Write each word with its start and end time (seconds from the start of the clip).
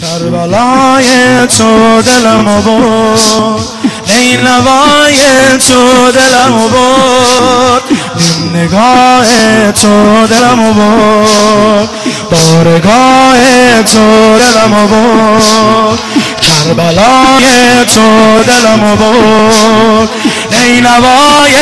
کربلای 0.00 1.46
تو 1.46 2.02
دلم 2.02 2.44
برد. 2.44 3.60
نوای 4.44 5.18
تو 5.68 6.12
دلم 6.12 6.68
برد. 6.72 7.82
نگاه 8.54 9.72
تو 9.72 10.26
دلم 10.26 10.72
برد. 10.72 11.88
بارگاه 12.30 13.82
تو 13.82 14.38
دلم 14.38 14.86
برد. 14.86 15.98
کربلای 16.42 17.84
تو 17.94 18.42
دلم 18.46 18.96
برد. 18.96 20.08
نوای 20.82 21.54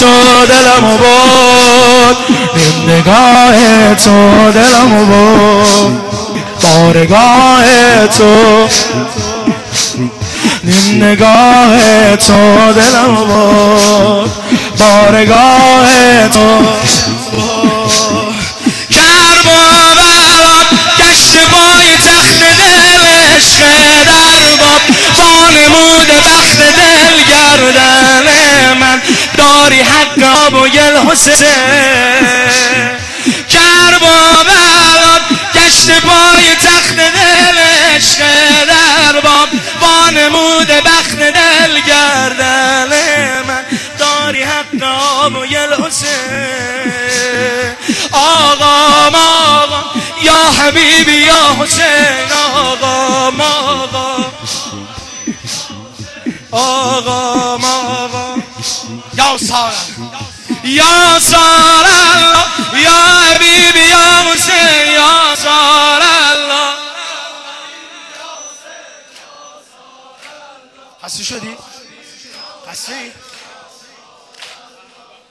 تو 0.00 0.46
دلم 0.48 0.96
برد. 0.96 2.16
نگاه 2.88 3.94
تو 3.94 4.52
دلم 4.52 5.06
برد. 5.06 6.23
بارگاه 6.84 8.06
تو. 8.06 8.68
نگاه 10.94 12.16
تو 12.16 12.72
دلم 12.72 13.14
بود 13.14 14.30
بارگاه 14.78 16.28
تو. 16.28 16.66
کرب 18.90 19.46
و 19.46 19.94
برات 19.96 20.66
گشت 20.98 21.36
بای 21.50 21.96
تخت 21.96 22.40
دل 22.58 23.06
عشق 23.06 23.60
در 24.06 24.56
باب 24.60 24.80
وانمود 25.18 26.08
بخت 26.08 26.58
دل 26.58 27.24
گردن 27.30 28.26
من. 28.80 29.02
داری 29.38 29.80
حق 29.80 30.52
و 30.52 30.68
گل 30.68 31.10
حسین. 31.10 31.34
حق 44.82 45.36
و 45.36 45.46
گل 45.46 45.84
حسین 45.84 46.94
آقا 48.12 49.06
آقا. 49.06 49.82
یا 50.22 50.50
حبیبی 50.58 51.12
یا 51.12 51.56
حسین. 51.60 52.32
آقا 52.54 53.32
آقا. 53.44 54.24
آقا 56.50 57.54
آقا. 57.54 58.36
یا 59.14 59.38
سارا. 59.38 59.72
یا 60.64 61.18
سارا. 61.20 62.44
یا 62.72 63.00
حبیبی 63.24 63.88
یا 63.88 64.03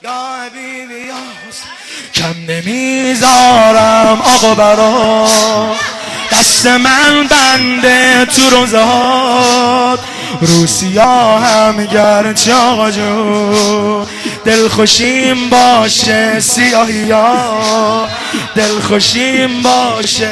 یا 0.03 0.11
حبیبی 0.11 1.07
یا 1.07 1.15
حسین 1.49 1.69
کم 2.13 2.51
نمی‌ذارم 2.51 4.21
آقا 4.21 4.55
برا. 4.55 5.27
دست 6.31 6.65
من 6.67 7.27
بنده 7.29 8.25
تو 8.25 8.49
روزهات 8.49 9.99
روسیا 10.41 11.39
هم 11.39 11.85
گرچه 11.85 12.53
آقا 12.53 12.91
جو. 12.91 14.05
دلخوشیم 14.45 15.49
باشه 15.49 16.39
سیاهی 16.39 17.11
ها. 17.11 18.07
دلخوشیم 18.55 19.61
باشه 19.61 20.31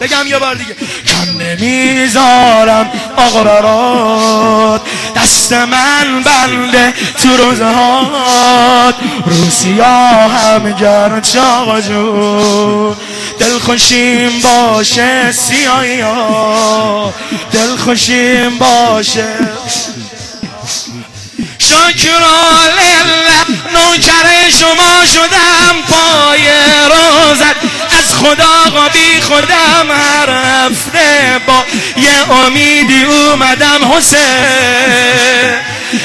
بگم 0.00 0.26
یه 0.26 0.38
بار 0.38 0.54
دیگه. 0.54 0.76
کم 1.06 1.42
نمی‌ذارم 1.42 2.92
آقا 3.16 3.44
برات 3.44 4.80
دست 5.16 5.52
من 5.52 6.22
بنده 6.24 6.94
تو 7.22 7.36
روزهات. 7.36 8.94
روسیا 9.26 10.28
هم 10.28 10.72
گرچه 10.72 11.40
آقا 11.40 11.80
جو 11.80 12.94
دلخوشیم 13.38 14.40
باشه 14.42 15.32
سیاهی 15.32 16.00
ها 16.00 17.14
دلخوشیم 17.52 18.58
باشه. 18.58 19.26
شکرا 21.58 22.42
لله 22.78 23.44
نوکر 23.74 24.50
شما 24.60 25.06
شدم 25.06 25.74
پای 25.88 26.48
روزت. 26.88 27.56
از 27.98 28.14
خدا 28.14 28.61
با 31.38 31.64
یه 31.96 32.30
امیدی 32.30 33.04
اومدم 33.04 33.92
حسین. 33.96 34.18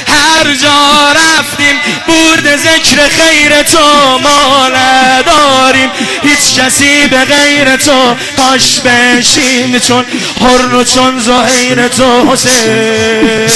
هر 0.08 0.54
جا 0.62 1.12
رفتیم 1.12 1.76
برد 2.08 2.56
ذکر 2.56 3.10
خیر 3.10 3.64
تو 3.64 4.18
ما 4.24 4.68
نداریم. 4.68 5.90
هیچ 6.24 6.60
کسی 6.60 7.08
به 7.08 7.26
غیر 7.26 7.76
تو 7.76 8.16
کاش 8.38 8.80
بشیم 8.80 9.80
چون 9.80 10.06
حر 10.42 10.76
و 10.76 10.84
چون 10.84 11.20
زهیر 11.20 11.88
تو 11.88 12.32
حسین. 12.32 13.48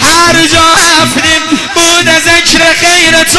هر 0.00 0.46
جا 0.52 0.74
رفتیم 0.74 1.42
بود 1.74 2.08
ذکر 2.24 2.64
خیر 2.80 3.24
تو 3.24 3.37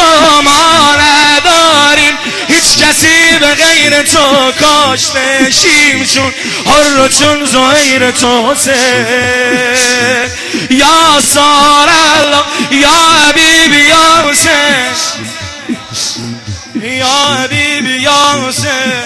تو 4.90 4.96
کاش 4.96 5.12
بشیم 5.12 6.06
چون 6.06 7.46
زهیر 7.46 8.12
تو 8.12 8.52
حسین 8.52 8.76
یا 10.70 11.22
سار 11.22 11.90
الله 11.90 12.44
یا 12.72 12.90
حبیبی 12.90 13.78
یا 13.78 14.30
حسین. 14.30 14.96
یا 16.98 17.08
حبیبی 17.08 17.98
یا 17.98 18.48
حسین. 18.48 19.04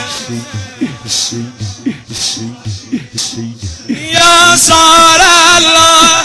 یا 4.13 4.55
سار 4.57 5.21
الله. 5.55 6.23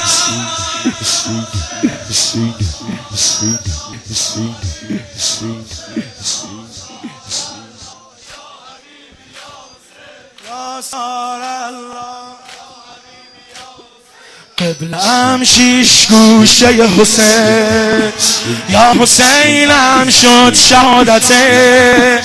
قبلم 14.59 15.45
شیش 15.45 16.07
گوشه 16.07 16.67
حسین. 16.67 18.13
یا 18.69 18.93
حسینم 19.01 20.11
شد 20.23 20.55
شهادته 20.55 22.23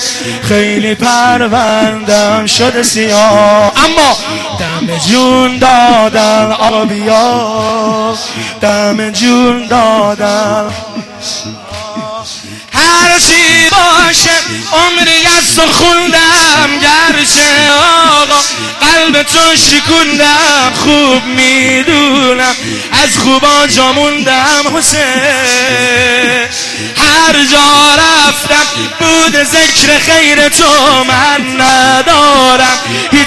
خیلی 0.48 0.94
پروندم 0.94 2.46
شده 2.46 2.82
سیاه. 2.82 3.72
اما 3.84 4.16
دم 4.60 4.98
جون 5.08 5.58
دادم 5.58 6.56
آبیا. 6.58 8.14
دم 8.60 9.10
جون 9.10 9.66
دادم. 9.66 10.74
هر 12.72 13.18
چی 13.18 13.68
باشه 13.70 14.30
عمری 14.72 15.26
از 15.38 15.60
خوندم 15.72 16.78
گرچه 16.82 17.70
آقا. 18.22 18.40
قلب 19.04 19.22
تو 19.22 19.56
شکوندم 19.56 20.72
خوب 20.74 21.24
می‌دونم. 21.24 22.54
از 23.04 23.18
خوبا 23.18 23.66
جا 23.66 23.92
موندم 23.92 24.76
حسین. 24.76 25.00
هر 26.96 27.44
جا 27.52 27.94
رفتم 27.94 28.66
بود 28.98 29.42
ذکر 29.42 29.98
خیر 29.98 30.48
تو 30.48 31.04
من 31.04 31.60
ندارم. 31.60 32.78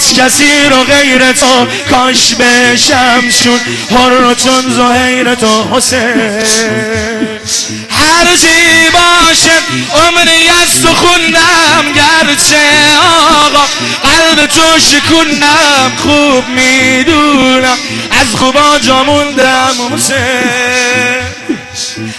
هیچ 0.07 0.19
کسی 0.19 0.69
رو 0.69 0.83
غیر 0.83 1.31
تو 1.31 1.67
کاش 1.89 2.35
بشم 2.35 3.29
چون 3.43 3.59
هر 3.91 4.33
چون 4.33 4.69
زهیر 4.69 5.35
تو 5.35 5.63
حسین. 5.71 6.41
هر 7.89 8.35
چی 8.41 8.89
باشه 8.93 9.51
عمری 9.95 10.47
از 10.61 10.85
خوندم 10.85 11.93
گرچه 11.95 12.63
آقا 13.45 13.65
قلب 14.03 14.45
تو 14.45 14.79
شکوندم 14.79 15.91
خوب 15.97 16.43
می‌دونم. 16.49 17.77
از 18.21 18.35
خوبا 18.35 18.79
جا 18.81 19.03
موندم 19.03 19.75
حسین. 19.93 21.16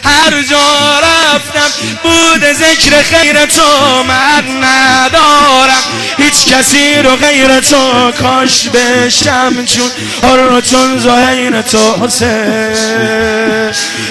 هر 0.04 0.42
جا 0.42 1.00
رفتم 1.00 1.70
بود 2.02 2.52
ذکر 2.52 3.02
خیر 3.02 3.46
تو 3.46 4.02
من 4.02 4.64
ندارم. 4.64 5.82
هیچ 6.18 6.46
کسی 6.46 7.02
رو 7.02 7.16
غیر 7.16 7.60
تو 7.60 8.12
کاش 8.12 8.68
بشم 8.68 9.64
چون 9.66 9.90
هر 10.22 10.60
چون 10.60 10.98
زهیر 10.98 11.62
تو 11.62 12.04
حسین 12.04 12.28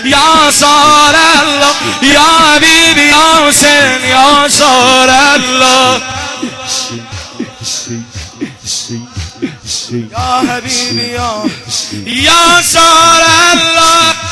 یا 0.05 0.51
سار 0.51 1.15
الله 1.39 1.73
یا 2.01 2.21
حبیبی 2.21 3.01
یا 3.01 3.47
حسین 3.47 4.09
یا 4.09 4.49
سار 4.49 5.09
الله. 5.09 6.01
یا 9.91 10.53
حبیبی 10.55 11.11
یا 11.13 11.43
یا 12.05 12.61
سار 12.61 13.23
الله. 13.51 14.26